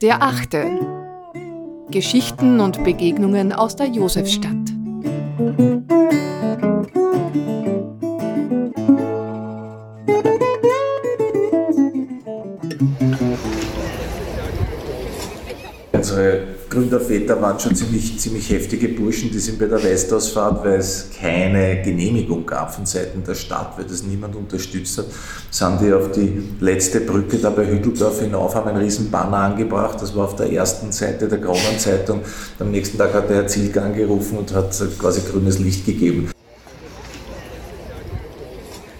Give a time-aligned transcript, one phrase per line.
[0.00, 0.80] Der achte.
[1.90, 4.52] Geschichten und Begegnungen aus der Josefstadt.
[17.02, 21.82] Gründerväter waren schon ziemlich, ziemlich heftige Burschen, die sind bei der Westausfahrt, weil es keine
[21.82, 25.06] Genehmigung gab von Seiten der Stadt, weil das niemand unterstützt hat,
[25.50, 30.00] sind die auf die letzte Brücke da bei Hütteldorf hinauf, haben einen riesen Banner angebracht,
[30.00, 32.20] das war auf der ersten Seite der Kronenzeitung.
[32.58, 36.30] Am nächsten Tag hat der Herr Zielk angerufen und hat quasi grünes Licht gegeben.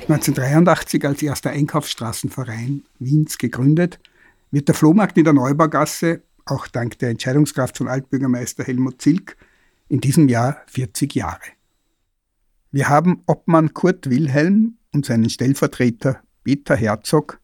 [0.09, 4.01] 1983 als erster Einkaufsstraßenverein Wiens gegründet,
[4.51, 9.37] wird der Flohmarkt in der Neubaugasse auch dank der Entscheidungskraft von Altbürgermeister Helmut Zilk,
[9.89, 11.43] in diesem Jahr 40 Jahre.
[12.71, 17.41] Wir haben Obmann Kurt Wilhelm und seinen Stellvertreter Peter Herzog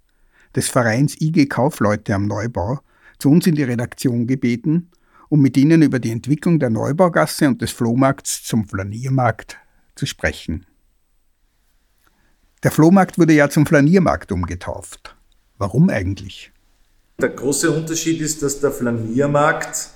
[0.56, 2.80] des Vereins IG Kaufleute am Neubau
[3.18, 4.90] zu uns in die Redaktion gebeten,
[5.28, 9.58] um mit ihnen über die Entwicklung der Neubaugasse und des Flohmarkts zum Flaniermarkt
[9.94, 10.64] zu sprechen.
[12.62, 15.16] Der Flohmarkt wurde ja zum Flaniermarkt umgetauft.
[15.58, 16.50] Warum eigentlich?
[17.20, 19.88] Der große Unterschied ist, dass der Flaniermarkt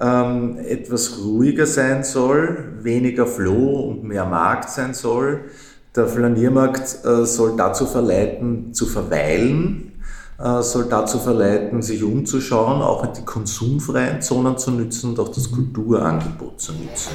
[0.00, 5.50] ähm, etwas ruhiger sein soll, weniger Floh und mehr Markt sein soll.
[5.94, 10.02] Der Flaniermarkt äh, soll dazu verleiten, zu verweilen,
[10.38, 15.50] äh, soll dazu verleiten, sich umzuschauen, auch die konsumfreien Zonen zu nützen und auch das
[15.50, 17.12] Kulturangebot zu nützen.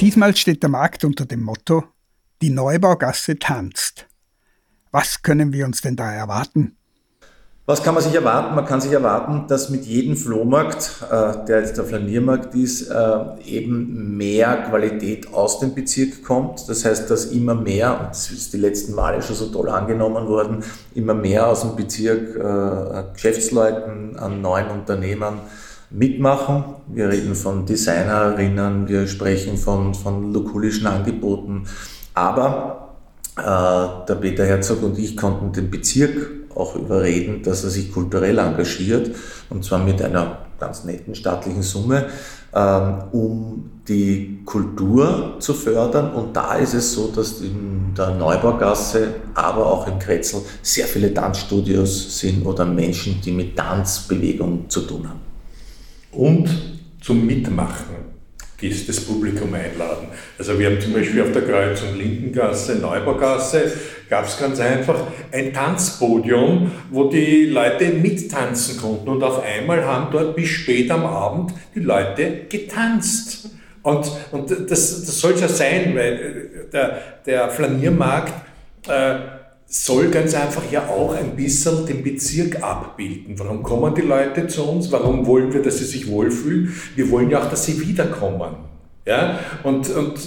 [0.00, 1.84] Diesmal steht der Markt unter dem Motto,
[2.40, 4.06] die Neubaugasse tanzt.
[4.92, 6.76] Was können wir uns denn da erwarten?
[7.68, 8.54] Was kann man sich erwarten?
[8.54, 13.18] Man kann sich erwarten, dass mit jedem Flohmarkt, äh, der jetzt der Flaniermarkt ist, äh,
[13.44, 16.68] eben mehr Qualität aus dem Bezirk kommt.
[16.68, 20.28] Das heißt, dass immer mehr, und das ist die letzten Male schon so toll angenommen
[20.28, 20.62] worden,
[20.94, 25.40] immer mehr aus dem Bezirk äh, Geschäftsleuten, an neuen Unternehmern
[25.90, 26.62] mitmachen.
[26.86, 31.64] Wir reden von Designerinnen, wir sprechen von, von lokulischen Angeboten.
[32.14, 32.82] Aber
[33.38, 39.14] der Peter Herzog und ich konnten den Bezirk auch überreden, dass er sich kulturell engagiert,
[39.50, 42.06] und zwar mit einer ganz netten staatlichen Summe,
[42.54, 46.12] ähm, um die Kultur zu fördern.
[46.14, 51.12] Und da ist es so, dass in der Neubaugasse, aber auch im Kretzel sehr viele
[51.12, 55.20] Tanzstudios sind oder Menschen, die mit Tanzbewegung zu tun haben.
[56.12, 56.48] Und
[57.00, 58.15] zum Mitmachen
[58.62, 60.08] das Publikum einladen.
[60.38, 63.72] Also wir haben zum Beispiel auf der Kreuzung Lindengasse, Neubaugasse,
[64.08, 64.98] gab es ganz einfach
[65.30, 71.04] ein Tanzpodium, wo die Leute mittanzen konnten und auf einmal haben dort bis spät am
[71.04, 73.50] Abend die Leute getanzt.
[73.82, 74.66] Und, und das,
[75.04, 78.32] das soll ja sein, weil äh, der, der Flaniermarkt
[78.88, 79.14] äh,
[79.68, 83.38] soll ganz einfach ja auch ein bisschen den Bezirk abbilden.
[83.38, 84.90] Warum kommen die Leute zu uns?
[84.92, 86.74] Warum wollen wir, dass sie sich wohlfühlen?
[86.94, 88.54] Wir wollen ja auch, dass sie wiederkommen.
[89.04, 89.40] Ja?
[89.64, 90.18] Und, und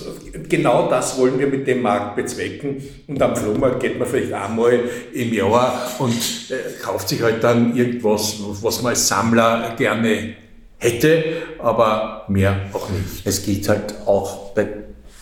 [0.49, 2.81] genau das wollen wir mit dem Markt bezwecken.
[3.07, 4.79] Und am Flohmarkt geht man vielleicht einmal
[5.13, 6.11] im Jahr und
[6.49, 10.35] äh, kauft sich halt dann irgendwas, was man als Sammler gerne
[10.79, 11.23] hätte,
[11.59, 13.25] aber mehr auch nicht.
[13.25, 14.67] Es gilt halt auch bei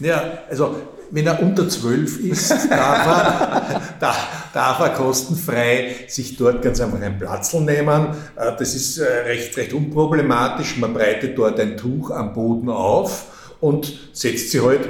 [0.00, 0.76] Ja, also
[1.10, 4.14] wenn er unter zwölf ist, darf er, da,
[4.52, 8.08] darf er kostenfrei sich dort ganz einfach ein Platzl nehmen.
[8.36, 10.76] Äh, das ist äh, recht, recht unproblematisch.
[10.78, 14.88] Man breitet dort ein Tuch am Boden auf und setzt sie halt,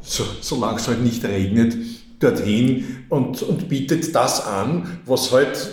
[0.00, 1.76] so, solange es halt nicht regnet,
[2.18, 5.70] dorthin und, und bietet das an, was halt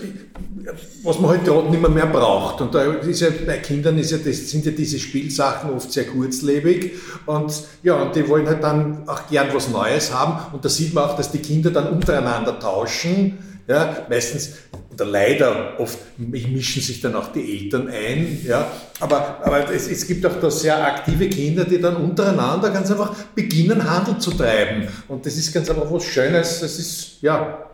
[1.03, 2.61] was man halt gerade nicht mehr, mehr braucht.
[2.61, 6.05] Und da ist ja, bei Kindern ist ja, das sind ja diese Spielsachen oft sehr
[6.05, 6.93] kurzlebig
[7.25, 7.53] und
[7.83, 11.05] ja, und die wollen halt dann auch gern was Neues haben und da sieht man
[11.05, 13.37] auch, dass die Kinder dann untereinander tauschen.
[13.67, 14.53] Ja, meistens
[14.93, 18.69] oder leider oft mischen sich dann auch die Eltern ein, ja,
[18.99, 23.13] aber, aber es, es gibt auch da sehr aktive Kinder, die dann untereinander ganz einfach
[23.33, 24.87] beginnen, Handel zu treiben.
[25.07, 27.70] Und das ist ganz einfach was Schönes, das ist, ja,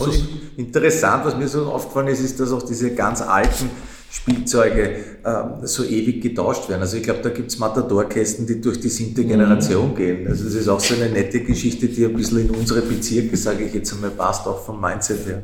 [0.00, 3.70] und interessant, was mir so aufgefallen ist, ist, dass auch diese ganz alten
[4.10, 6.82] Spielzeuge äh, so ewig getauscht werden.
[6.82, 9.28] Also ich glaube, da gibt es Matadorkästen, die durch die siebte mhm.
[9.28, 10.26] Generation gehen.
[10.26, 13.64] Also das ist auch so eine nette Geschichte, die ein bisschen in unsere Bezirke, sage
[13.64, 15.42] ich jetzt einmal, passt, auch vom Mindset her.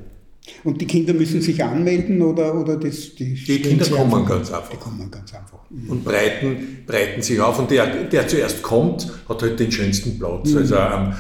[0.65, 4.53] Und die Kinder müssen sich anmelden oder, oder das, die, die Kinder kommen einfach, ganz
[4.53, 4.71] einfach.
[4.71, 5.59] Die kommen ganz einfach.
[5.71, 5.91] Mhm.
[5.91, 7.59] Und breiten, breiten sich auf.
[7.59, 10.51] Und der, der zuerst kommt, hat halt den schönsten Platz.
[10.51, 10.59] Mhm.
[10.59, 11.15] Also ähm,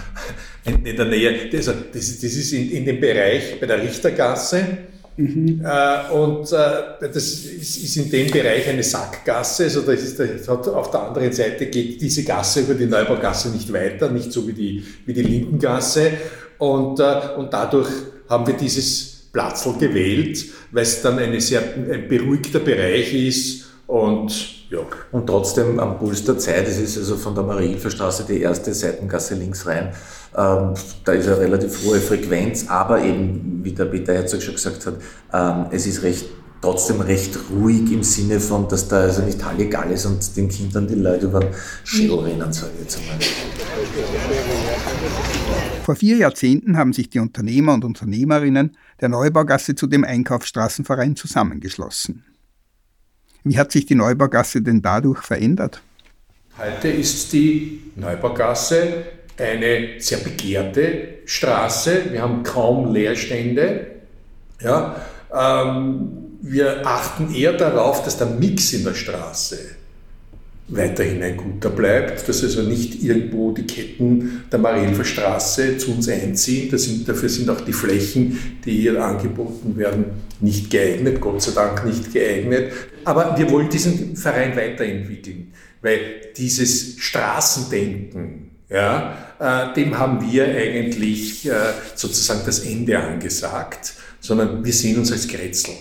[0.85, 4.79] in der Nähe, das, das, das ist in, in dem Bereich bei der Richtergasse.
[5.17, 5.63] Mhm.
[5.65, 6.57] Äh, und äh,
[7.01, 11.03] das ist, ist, in dem Bereich eine Sackgasse, also das ist, das hat, auf der
[11.03, 15.13] anderen Seite geht diese Gasse über die Neubaugasse nicht weiter, nicht so wie die, wie
[15.13, 16.13] die Lindengasse.
[16.59, 17.89] Und, äh, und dadurch
[18.32, 24.62] haben wir dieses Platzl gewählt, weil es dann eine sehr, ein beruhigter Bereich ist und
[24.70, 24.79] ja.
[25.11, 29.34] Und trotzdem am Puls der Zeit, es ist also von der Marienhilferstraße die erste Seitengasse
[29.34, 29.93] links rein,
[30.34, 30.73] ähm,
[31.05, 34.94] da ist eine relativ hohe Frequenz, aber eben, wie der Peter Herzog schon gesagt hat,
[35.34, 36.25] ähm, es ist recht
[36.62, 40.87] trotzdem recht ruhig im Sinne von, dass da also nicht Halligal ist und den Kindern
[40.87, 41.50] die Leute über den
[41.85, 43.19] Schädel rennen, sage ich jetzt einmal.
[45.85, 52.25] Vor vier Jahrzehnten haben sich die Unternehmer und Unternehmerinnen der Neubaugasse zu dem Einkaufsstraßenverein zusammengeschlossen.
[53.43, 55.82] Wie hat sich die Neubaugasse denn dadurch verändert?
[56.56, 59.05] Heute ist die Neubaugasse
[59.37, 62.12] eine sehr begehrte Straße.
[62.12, 63.87] Wir haben kaum Leerstände.
[64.61, 64.94] Ja,
[65.35, 69.59] ähm, wir achten eher darauf, dass der Mix in der Straße
[70.69, 76.09] weiterhin ein guter bleibt, dass also nicht irgendwo die Ketten der Marienfer Straße zu uns
[76.09, 76.77] einziehen.
[76.77, 80.05] Sind, dafür sind auch die Flächen, die hier angeboten werden,
[80.41, 82.73] nicht geeignet, Gott sei Dank nicht geeignet.
[83.05, 86.00] Aber wir wollen diesen Verein weiterentwickeln, weil
[86.37, 91.53] dieses Straßendenken, ja, äh, dem haben wir eigentlich äh,
[91.94, 95.73] sozusagen das Ende angesagt, sondern wir sehen uns als Grätzl.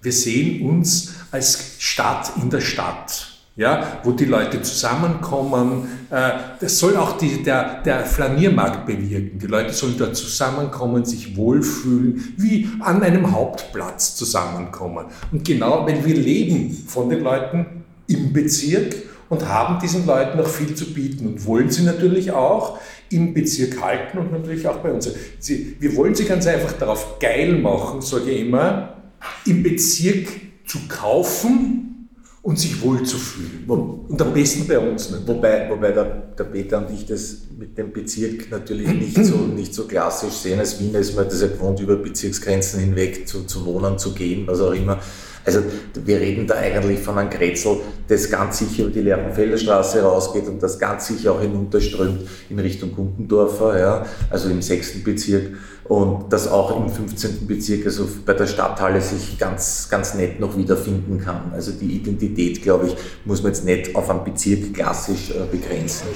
[0.00, 3.34] Wir sehen uns als Stadt in der Stadt.
[3.56, 5.88] Ja, wo die Leute zusammenkommen.
[6.10, 6.30] Äh,
[6.60, 9.40] das soll auch die, der, der Flaniermarkt bewirken.
[9.40, 15.06] Die Leute sollen dort zusammenkommen, sich wohlfühlen, wie an einem Hauptplatz zusammenkommen.
[15.32, 18.94] Und genau, weil wir leben von den Leuten im Bezirk
[19.28, 22.78] und haben diesen Leuten noch viel zu bieten und wollen sie natürlich auch
[23.10, 25.10] im Bezirk halten und natürlich auch bei uns.
[25.40, 28.97] Sie, wir wollen sie ganz einfach darauf geil machen, sage ich immer,
[29.46, 30.28] im Bezirk
[30.66, 32.08] zu kaufen
[32.42, 33.64] und sich wohl zu fühlen.
[33.66, 35.10] Und am besten bei uns.
[35.10, 35.26] Nicht?
[35.26, 36.04] Wobei, wobei der,
[36.38, 40.58] der Peter und ich das mit dem Bezirk natürlich nicht so, nicht so klassisch sehen.
[40.58, 44.46] Als Wiener ist man das ja gewohnt, über Bezirksgrenzen hinweg zu, zu wohnen, zu gehen,
[44.46, 45.00] was auch immer.
[45.48, 45.62] Also
[46.04, 50.46] wir reden da eigentlich von einem Kretzel, das ganz sicher über die Lerchenfelder Straße rausgeht
[50.46, 55.52] und das ganz sicher auch hinunterströmt in Richtung Gundendorfer, ja, also im sechsten Bezirk
[55.84, 57.46] und das auch im 15.
[57.46, 61.50] Bezirk, also bei der Stadthalle sich ganz, ganz nett noch wiederfinden kann.
[61.54, 66.08] Also die Identität, glaube ich, muss man jetzt nicht auf einen Bezirk klassisch äh, begrenzen.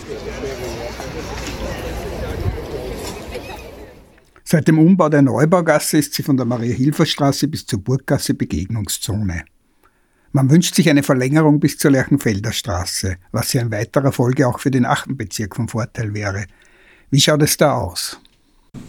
[4.52, 9.46] Seit dem Umbau der Neubaugasse ist sie von der Maria-Hilfer-Straße bis zur Burggasse Begegnungszone.
[10.32, 14.58] Man wünscht sich eine Verlängerung bis zur Lerchenfelder Straße, was ja in weiterer Folge auch
[14.58, 16.44] für den achten Bezirk von Vorteil wäre.
[17.10, 18.20] Wie schaut es da aus?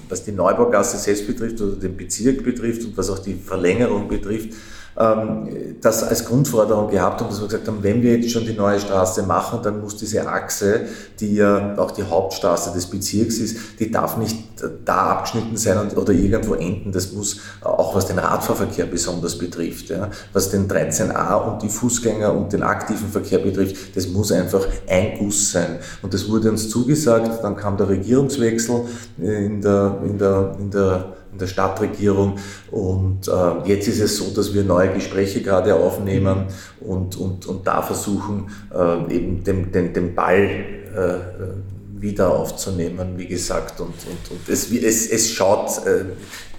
[0.10, 4.50] Was die Neubaugasse selbst betrifft oder den Bezirk betrifft und was auch die Verlängerung betrifft,
[4.98, 8.54] ähm, das als Grundforderung gehabt haben, dass wir gesagt haben, wenn wir jetzt schon die
[8.54, 10.82] neue Straße machen, dann muss diese Achse,
[11.20, 14.38] die ja auch die Hauptstraße des Bezirks ist, die darf nicht
[14.86, 16.92] da abgeschnitten sein oder irgendwo enden.
[16.92, 22.34] Das muss auch was den Radfahrverkehr besonders betrifft, ja, was den 13a und die Fußgänger
[22.34, 25.80] und den aktiven Verkehr betrifft, das muss einfach ein Guss sein.
[26.02, 28.86] Und das wurde uns zugesagt, dann kam der Regierungswechsel
[29.18, 32.36] in der, in der, in der in der Stadtregierung.
[32.72, 36.46] Und äh, jetzt ist es so, dass wir neue Gespräche gerade aufnehmen
[36.80, 40.50] und, und, und da versuchen, äh, eben den, den, den Ball
[40.96, 41.73] äh,
[42.04, 43.80] wieder aufzunehmen, wie gesagt.
[43.80, 46.04] Und, und, und es, es, es schaut äh,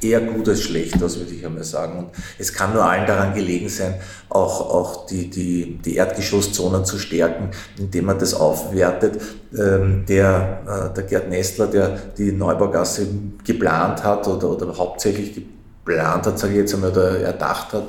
[0.05, 1.99] eher gut als schlecht aus, würde ich einmal sagen.
[1.99, 2.09] Und
[2.39, 3.97] es kann nur allen daran gelegen sein,
[4.31, 9.21] auch, auch die, die, die Erdgeschosszonen zu stärken, indem man das aufwertet.
[9.57, 13.07] Ähm, der, äh, der Gerd Nestler, der die Neubaugasse
[13.45, 17.85] geplant hat oder, oder hauptsächlich geplant hat, sage ich jetzt einmal, oder erdacht hat,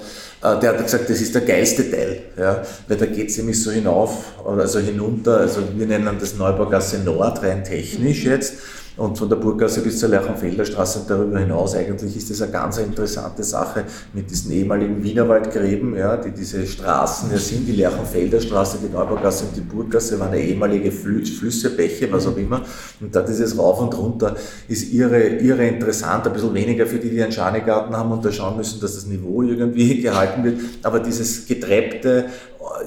[0.53, 3.71] der hat gesagt, das ist der geilste Teil, ja, weil da geht es nämlich so
[3.71, 8.53] hinauf, also hinunter, also wir nennen das Neubaugasse Nord rein technisch jetzt
[8.97, 12.51] und von der Burggasse bis zur Lerchenfelder Straße und darüber hinaus eigentlich ist das eine
[12.51, 13.83] ganz interessante Sache
[14.13, 19.45] mit diesen ehemaligen Wienerwaldgräben, ja, die diese Straßen ja sind, die Lerchenfelder Straße, die Neubaugasse
[19.45, 22.61] und die Burggasse waren ehemalige Flüsse, Bäche, was auch immer.
[23.01, 24.35] Und da dieses Rauf und Runter
[24.67, 28.31] ist irre, irre interessant, ein bisschen weniger für die, die einen Schanigarten haben und da
[28.31, 30.59] schauen müssen, dass das Niveau irgendwie gehalten wird.
[30.83, 32.25] Aber dieses Getreppte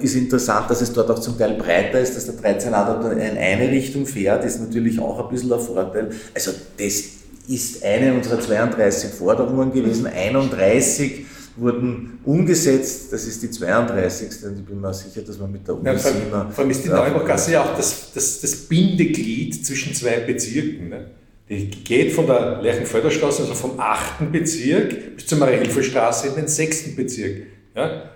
[0.01, 3.21] ist interessant, dass es dort auch zum Teil breiter ist, dass der 13a dort in
[3.21, 6.11] eine Richtung fährt, ist natürlich auch ein bisschen ein Vorteil.
[6.35, 7.05] Also das
[7.49, 10.07] ist eine unserer 32 Forderungen gewesen.
[10.07, 14.45] 31 wurden umgesetzt, das ist die 32.
[14.45, 16.13] Und ich bin mir sicher, dass man mit der Uni ja, vor.
[16.51, 20.91] Vor allem ist die Neubaugasse ja auch das, das, das Bindeglied zwischen zwei Bezirken.
[20.91, 21.07] Ne?
[21.49, 24.31] Die geht von der Lerchenförderstraße, also vom 8.
[24.31, 26.95] Bezirk, bis zur Mariahilferstraße in den 6.
[26.95, 27.47] Bezirk.
[27.75, 28.11] Ja?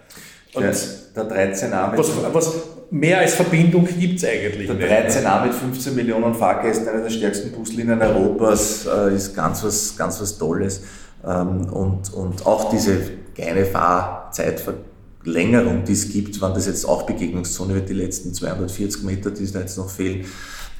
[0.52, 0.76] Und der,
[1.14, 1.99] der 13a mit.
[1.99, 2.52] Was, was
[2.90, 4.90] mehr als Verbindung gibt es eigentlich der nicht.
[4.90, 9.95] Der 13a mit 15 Millionen Fahrgästen, einer der stärksten Buslinien Europas, äh, ist ganz was,
[9.97, 10.83] ganz was Tolles.
[11.25, 12.99] Ähm, und, und auch diese
[13.35, 19.31] kleine Fahrzeitverlängerung, die es gibt, wann das jetzt auch Begegnungszone wird, die letzten 240 Meter,
[19.31, 20.25] die es da jetzt noch fehlen,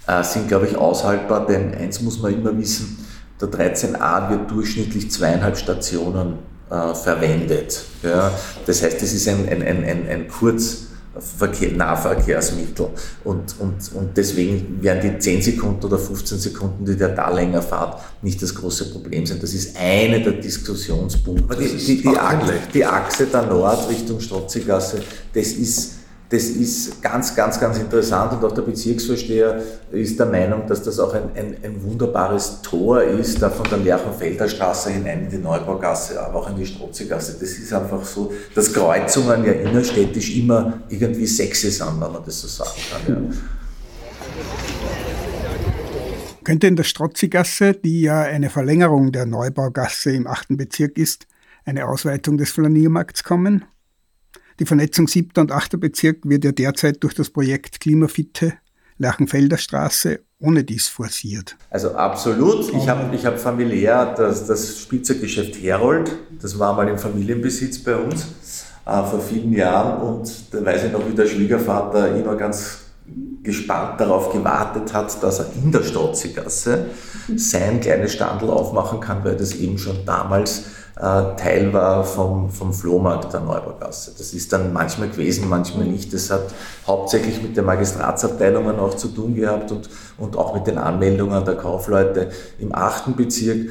[0.07, 1.47] äh, sind, glaube ich, aushaltbar.
[1.47, 2.99] Denn eins muss man immer wissen,
[3.41, 7.85] der 13a wird durchschnittlich zweieinhalb Stationen äh, verwendet.
[8.03, 8.33] Ja.
[8.65, 12.89] Das heißt, es ist ein, ein, ein, ein, ein Kurzverkehr, Nahverkehrsmittel.
[13.25, 17.61] Und, und, und deswegen werden die 10 Sekunden oder 15 Sekunden, die der da länger
[17.61, 19.39] fahrt, nicht das große Problem sein.
[19.39, 21.45] Das ist eine der Diskussionspunkte.
[21.45, 25.03] Aber die, die, die, Achse, die Achse der Nord Richtung Strotzigasse,
[25.35, 26.02] das ist
[26.33, 30.99] das ist ganz, ganz, ganz interessant und auch der Bezirksvorsteher ist der Meinung, dass das
[30.99, 35.37] auch ein, ein, ein wunderbares Tor ist, da von der Lerchenfelder Straße hinein in die
[35.37, 37.37] Neubaugasse, aber auch in die Strotzigasse.
[37.39, 42.41] Das ist einfach so, dass Kreuzungen ja innerstädtisch immer irgendwie sexy sind, wenn man das
[42.41, 43.31] so sagen kann.
[43.31, 43.37] Ja.
[46.45, 50.57] Könnte in der Strotzigasse, die ja eine Verlängerung der Neubaugasse im 8.
[50.57, 51.27] Bezirk ist,
[51.67, 53.67] eine Ausweitung des Flaniermarkts kommen?
[54.61, 55.31] Die Vernetzung 7.
[55.39, 55.81] und 8.
[55.81, 58.55] Bezirk wird ja derzeit durch das Projekt Klimafitte
[58.99, 61.57] Lerchenfelder Straße ohne dies forciert.
[61.71, 62.73] Also absolut.
[62.75, 67.97] Ich habe ich hab familiär das, das Spielzeuggeschäft Herold, das war mal im Familienbesitz bei
[67.97, 68.27] uns
[68.85, 72.79] äh, vor vielen Jahren und da weiß ich noch, wie der Schwiegervater immer ganz
[73.43, 76.87] gespannt darauf gewartet hat, dass er in der Stotzigasse
[77.37, 80.65] sein kleines Standel aufmachen kann, weil das eben schon damals
[80.95, 84.13] Teil war vom, vom Flohmarkt der Neubaugasse.
[84.17, 86.13] Das ist dann manchmal gewesen, manchmal nicht.
[86.13, 86.53] Das hat
[86.87, 91.57] hauptsächlich mit den Magistratsabteilungen auch zu tun gehabt und, und auch mit den Anmeldungen der
[91.57, 93.71] Kaufleute im achten Bezirk.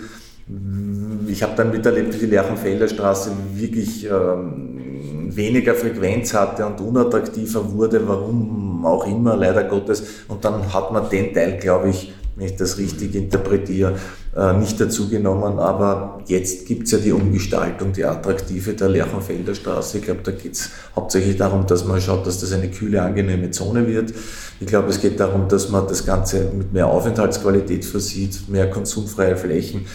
[1.27, 7.71] Ich habe dann miterlebt, wie die Lerchenfelder Straße wirklich ähm, weniger Frequenz hatte und unattraktiver
[7.71, 10.03] wurde, warum auch immer, leider Gottes.
[10.27, 13.99] Und dann hat man den Teil, glaube ich, wenn ich das richtig interpretiere,
[14.35, 15.59] äh, nicht dazugenommen.
[15.59, 19.99] Aber jetzt gibt es ja die Umgestaltung, die attraktive der Lerchenfelder Straße.
[19.99, 23.51] Ich glaube, da geht es hauptsächlich darum, dass man schaut, dass das eine kühle, angenehme
[23.51, 24.11] Zone wird.
[24.59, 29.37] Ich glaube, es geht darum, dass man das Ganze mit mehr Aufenthaltsqualität versieht, mehr konsumfreie
[29.37, 29.85] Flächen.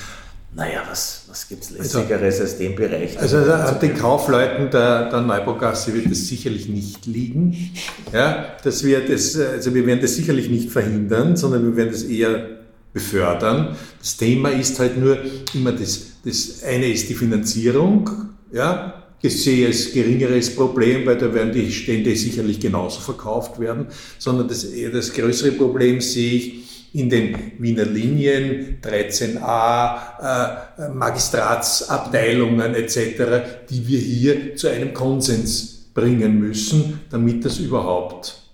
[0.57, 3.19] Naja, was, was gibt es lässigeres also, als den Bereich?
[3.19, 7.73] Also an den Kaufleuten der, der Neubaugasse wird das sicherlich nicht liegen.
[8.11, 12.05] Ja, das wird es, also wir werden das sicherlich nicht verhindern, sondern wir werden das
[12.05, 12.49] eher
[12.95, 13.77] befördern.
[13.99, 15.19] Das Thema ist halt nur
[15.53, 18.09] immer das, das eine ist die Finanzierung,
[18.51, 23.89] ja, ich sehe als geringeres Problem, weil da werden die Stände sicherlich genauso verkauft werden,
[24.19, 29.97] sondern das, das größere Problem sehe ich in den Wiener Linien, 13a,
[30.79, 38.47] äh, Magistratsabteilungen etc., die wir hier zu einem Konsens bringen müssen, damit das überhaupt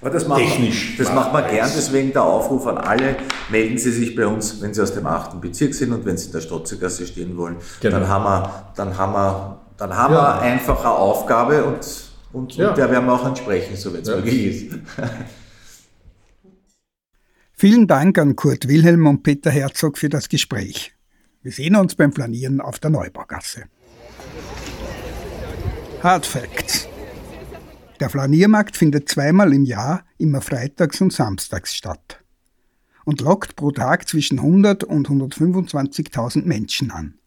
[0.00, 0.96] aber das macht technisch.
[0.96, 3.16] Man, das macht man gern, deswegen der Aufruf an alle,
[3.50, 5.40] melden Sie sich bei uns, wenn Sie aus dem 8.
[5.40, 7.56] Bezirk sind und wenn Sie in der Stotzegasse stehen wollen.
[7.80, 7.98] Genau.
[7.98, 10.20] Dann haben wir, dann haben wir, dann haben ja.
[10.20, 11.86] wir einfach eine Aufgabe und,
[12.32, 12.70] und, ja.
[12.70, 14.16] und der werden wir auch entsprechen, so wenn es ja.
[14.16, 14.78] möglich ist.
[17.60, 20.94] Vielen Dank an Kurt Wilhelm und Peter Herzog für das Gespräch.
[21.42, 23.64] Wir sehen uns beim Flanieren auf der Neubaugasse.
[26.02, 26.88] Hard Facts.
[28.00, 32.24] Der Flaniermarkt findet zweimal im Jahr, immer freitags und samstags statt.
[33.04, 37.18] und lockt pro Tag zwischen 100 und 125.000 Menschen an.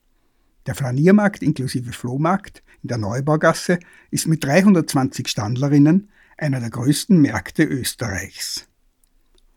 [0.65, 3.77] Der Flaniermarkt inklusive Flohmarkt in der Neubaugasse
[4.09, 6.09] ist mit 320 Standlerinnen
[6.39, 8.67] einer der größten Märkte Österreichs.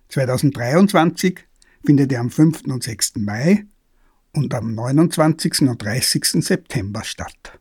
[0.08, 1.40] 2023
[1.84, 2.64] findet er am 5.
[2.66, 3.14] und 6.
[3.16, 3.66] Mai
[4.34, 5.62] und am 29.
[5.62, 6.44] und 30.
[6.44, 7.58] September statt.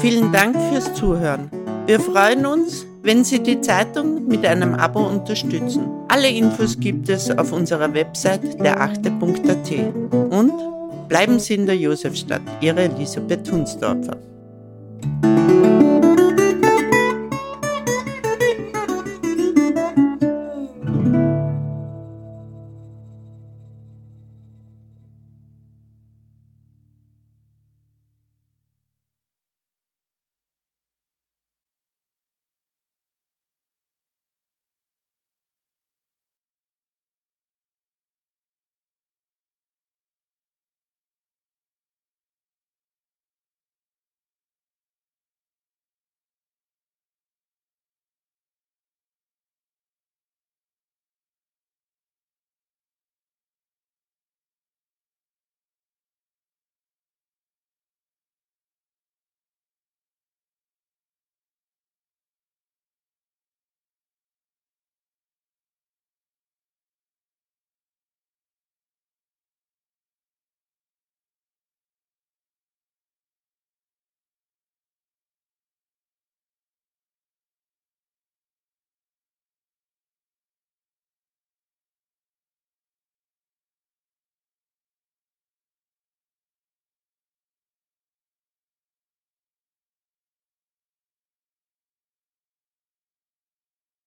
[0.00, 1.50] Vielen Dank fürs Zuhören.
[1.86, 5.88] Wir freuen uns, wenn Sie die Zeitung mit einem Abo unterstützen.
[6.08, 9.70] Alle Infos gibt es auf unserer Website derachte.at.
[10.30, 10.52] Und
[11.08, 14.16] bleiben Sie in der Josefstadt, Ihre Elisabeth Hunsdorfer.